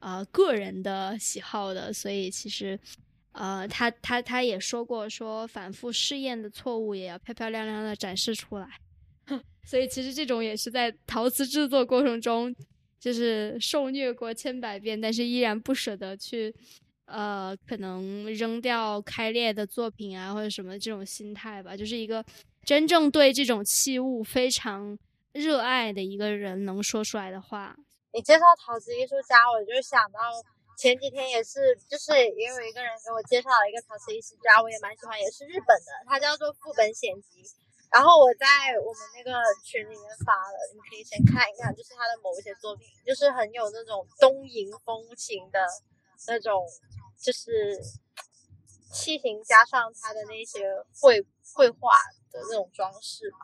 [0.00, 2.78] 呃，个人的喜好的，所以其实，
[3.32, 8.68] 呃，他他他也说过，说反复试验的错误也要漂漂亮亮的展示出来，
[9.64, 12.54] 所以其实这种也是在陶瓷制作过程中，
[13.00, 16.54] 就是受虐过千百遍，但是依然不舍得去，
[17.12, 22.24] 呃，可能扔掉开裂的作品啊，或者什么这种心态吧，就是一个
[22.64, 24.98] 真正对这种器物非常。
[25.32, 27.74] 热爱的一个人能说出来的话。
[28.12, 30.20] 你介绍陶瓷艺术家，我就想到
[30.76, 37.40] 前几天也是，就是也有一个人给我介绍了一个陶瓷艺术家，我也蛮喜欢，也是日本的，他叫做副本显吉。
[37.88, 45.64] 然后我在我们那个群里面发了，你可以先看一看，就是他的某一些作品，就是很有那种东瀛风情的
[46.28, 46.60] 那种，
[47.22, 47.80] 就是
[48.92, 50.60] 器型加上他的那些
[51.00, 51.90] 绘绘画
[52.30, 53.38] 的那种装饰嘛。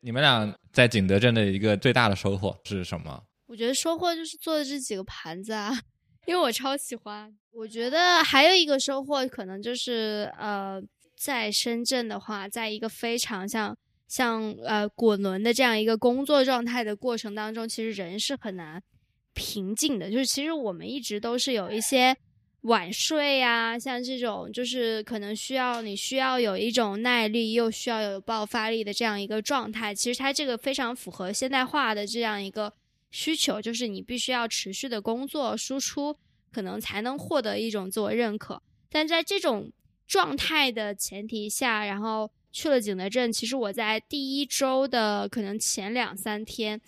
[0.00, 3.24] 你们俩在景德镇的一个最大的收获是什么？
[3.46, 5.72] 我觉得收获就是做的这几个盘子啊，
[6.26, 7.34] 因为我超喜欢。
[7.52, 10.82] 我觉得还有一个收获可能就是呃。
[11.14, 13.78] 在深圳的话，在一个非常像
[14.08, 18.82] 像呃滚轮的这样一个工作状态的过程当中，其实人是很难
[19.32, 20.10] 平静的。
[20.10, 22.16] 就是其实我们一直都是有一些
[22.62, 29.92] 晚睡呀，像这种就是可能需要你需要有一种耐力，又需要有爆发力的这样一个状态。
[29.92, 32.72] 其实它这个非常符合现代化的这样一个
[33.10, 36.16] 需求，就是你必须要持续的工作输出，
[36.52, 38.62] 可能才能获得一种自我认可。
[38.88, 39.72] 但在这种
[40.06, 43.32] 状态的前提下，然后去了景德镇。
[43.32, 46.80] 其实我在第一周的可能前两三天，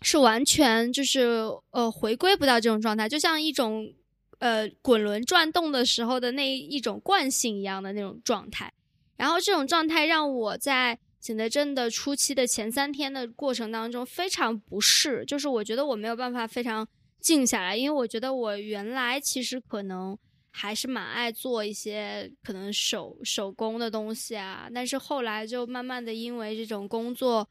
[0.00, 3.92] 是完全就是呃回归不到这种状态，就像一种
[4.38, 8.72] 呃滚轮转动的时候的那一种惯性一样的那种状态。
[9.16, 16.86] 然后这种状态让我在景德镇的初期的前三天的过程当中非常不适，就是我觉得我没有办法非常
[17.20, 20.18] 静下来，因为我觉得我原来其实可能。
[20.50, 27.48] 还是蛮爱做一些可能手手工的东西啊，但是后来就慢慢的因为这种工作，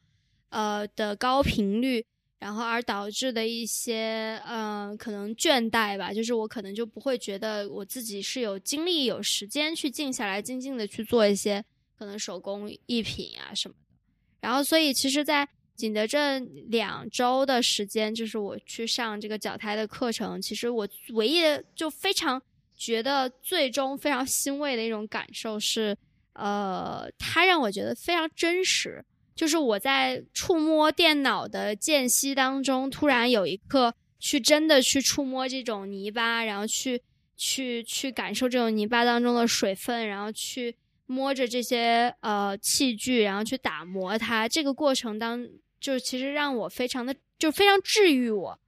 [0.50, 2.04] 呃的高频率，
[2.38, 11.64] 然后而导致的一些嗯可能倦怠吧，就是我可能就不会觉得我自己是有精力有时间去静下来静静的去做一些
[11.98, 13.96] 可能手工艺品啊什么的，
[14.40, 22.40] 然后所以其实，在景德镇两周的时间，就是我去上这个脚台的课程，其实我唯一的就非常。
[22.80, 25.96] 觉得最终非常欣慰的一种感受是，
[26.34, 29.04] 呃，它让我觉得非常真实。
[29.38, 37.00] 就是我在触摸电脑的间隙当中，突然有一刻去真的去触摸这种泥巴，然后去
[37.36, 40.74] 去去感受这种泥巴当中的水分，然后去
[41.06, 44.48] 摸着这些呃器具，然后去打磨它。
[44.48, 45.46] 这个过程当
[45.78, 48.58] 就其实让我非常的就非常治愈我，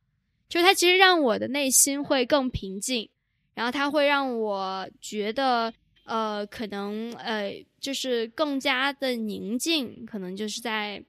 [0.49, 3.09] 就它其实让我的内心会更平静。
[3.55, 5.75] 然后它会让我觉得，
[6.11, 11.01] 呃，可能呃，就是更加的宁静，可能就是在，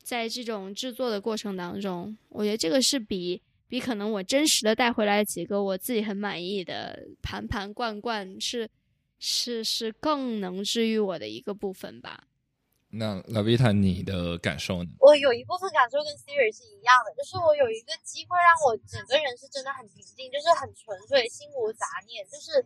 [0.00, 8.70] 在这种制作的过程当中，我觉得这个是比比可能我真实的带回来几个我自己很满意的盘盘罐罐是
[9.18, 12.28] 是是更能治愈我的一个部分吧。
[12.90, 14.90] 那拉维塔，你的感受呢？
[15.00, 22.64] 我有一部分感受跟 Siri 是一样的，就是我有一个机会让我整个人是真的很平静，就是很纯粹，心无杂念，就是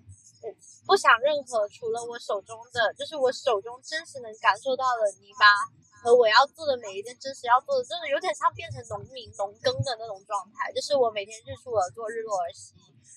[0.86, 5.47] 不想任何除了我手中的，就是我手中真实能感受到的泥巴
[6.03, 12.74] 和我要做的每一件真实要做的，真的有点像变成农民农耕的那种状态，就是我每天日出而作，日落而息。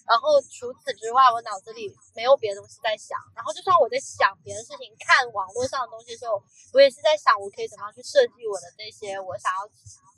[0.07, 3.15] 然后除此之外，我脑子里没有别的东西在想。
[3.35, 6.41] 然后就算我在想别的事情，看网络上的东西的时候，
[6.73, 9.67] 我也是在想我可以怎么样去设计我的那些我想要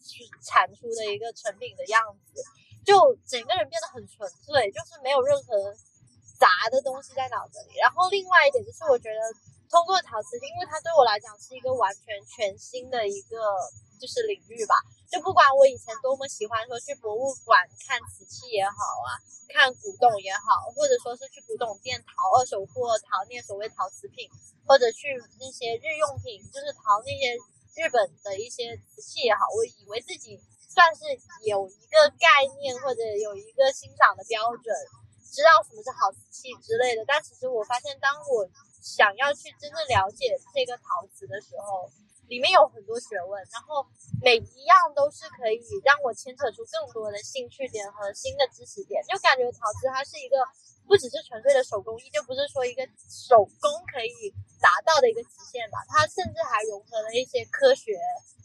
[0.01, 1.99] 去产出的一个成品的样
[2.33, 2.41] 子。
[2.83, 2.95] 就
[3.27, 5.51] 整个人变得很纯粹，就是没有任何
[6.39, 7.77] 杂的东西在脑子里。
[7.77, 9.21] 然后另外一点就是，我觉得
[9.69, 13.37] 通过陶瓷，因为它对我来讲是一个完全全新的一个
[13.99, 14.75] 就是领域吧。
[15.09, 18.73] 就不管我以前多么喜欢说去博物馆看瓷器也好
[19.05, 19.13] 啊，
[19.53, 24.25] 看古董也好，或者说是去古董店淘二手货、淘那些所谓陶瓷品，
[24.65, 27.37] 或者去那些日用品，就是淘那些
[27.77, 31.05] 日本的一些瓷器也好，我以为自己算是
[31.45, 32.27] 有一个概
[32.57, 34.73] 念或者有一个欣赏的标准，
[35.33, 37.01] 知道什么是好瓷器之类的。
[37.09, 38.45] 但其实我发现，当我
[38.77, 41.89] 想要去真正了解这个陶瓷的时候，
[42.29, 43.81] 里面有很多学问，然后
[44.21, 50.37] 每一样都是可以让我牵扯出更多的兴趣点和新的知识点，就感觉陶瓷它是一个
[50.87, 57.99] 不只是纯粹的手工艺，就不是说一个手工可以达到的一个极限吧，它甚至还融合了一些科学，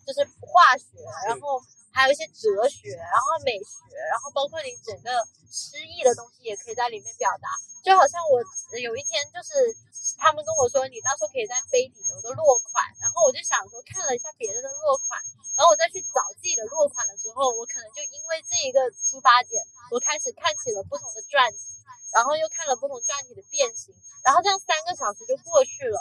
[0.06, 1.60] 就是化学，然后
[1.92, 5.10] 还有一些哲学，然后美学，然后包括你整个
[5.50, 7.48] 诗意的东西也可以在里面表达，
[7.84, 8.40] 就好像我
[8.78, 9.76] 有一天就是。
[10.16, 15.20] 他们跟我说，你到时候可以在杯底留个落款，然后我就想说，看了一下别人的落款，
[15.52, 19.60] 然后我再去找自己的落款的时候，我可能就因为这一个出发点，
[19.90, 21.67] 我开始看起了不同的传记，
[22.12, 23.94] 然后又看了不同传体的变形，
[24.24, 26.00] 然后这样三个小时就过去了。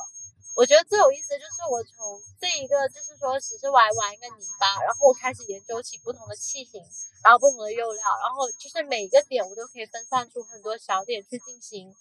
[0.56, 6.82] 我觉得最有意思的就是我从这一个就是说只是玩玩一个泥巴，然后我开始研究起不同的器型，
[7.24, 11.96] 然后不同的釉料，然后就是每一个点我都可以分散出很多小点去进行。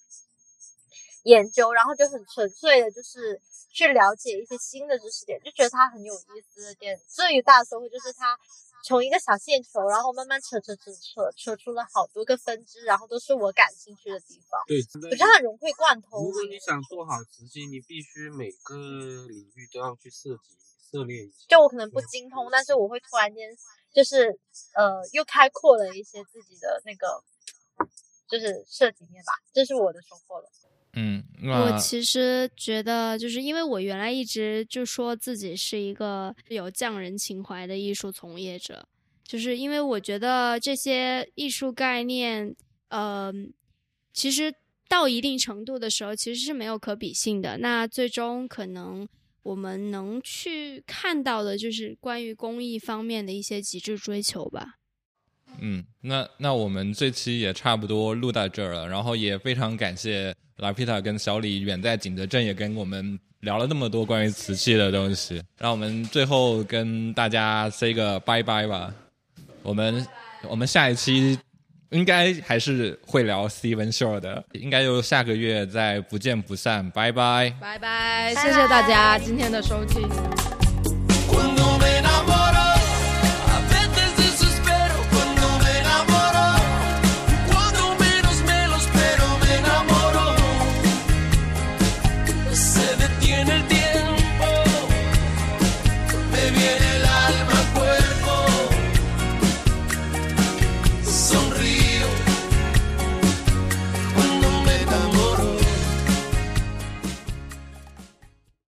[1.24, 3.42] 研究，然后就很纯粹的，就是
[3.74, 6.96] 去了解一些新的知识点，就觉得它很有意思的点。
[7.08, 8.38] 最大的收获就是它
[8.86, 14.62] 从一个小线球，然后慢慢扯扯扯扯扯出了好多个分支，然后都是我感兴趣的地方。
[14.68, 14.78] 对，
[15.10, 16.22] 我觉得很融会贯通。
[16.22, 18.76] 如果你想做好直击，你必须每个
[19.26, 20.54] 领域都要去涉及
[20.88, 21.46] 涉猎一下。
[21.48, 23.50] 就我可能不精通，但是我会突然间
[23.92, 24.38] 就是
[24.76, 27.20] 呃又开阔了一些自己的那个
[28.30, 30.48] 就是涉及面吧，这是我的收获了。
[30.98, 38.88] 嗯，我其实觉得，就是因为我原来一直就说自己是一个有匠人情怀的艺术从业者，
[39.22, 42.56] 就是因为我觉得这些艺术概念，
[42.88, 43.30] 呃，
[44.14, 44.54] 其实
[44.88, 47.58] 到一定程度的时候，其实是没有可比性的。
[47.58, 49.06] 那最终可能
[49.42, 54.76] 我们能去看到的，就是关于工艺方面的一些极致追求吧。
[55.60, 68.92] 嗯，那那我们这期也差不多录到这儿了，然后也非常感谢拉皮塔跟小李远在景德镇也跟我们聊了那么多关于瓷器的东西，让我们最后跟大家 say 个拜拜吧。
[69.62, 70.06] 我们
[70.48, 71.38] 我们下一期
[71.90, 80.08] 应该还是会聊 Steven Show 的，应该就下个月再不见不散，拜拜，拜拜，谢谢大家今天的收听。